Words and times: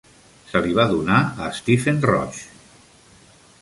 Se 0.51 0.61
li 0.63 0.73
va 0.79 0.85
donar 0.93 1.19
a 1.47 1.51
Stephen 1.59 2.03
Roche. 2.09 2.51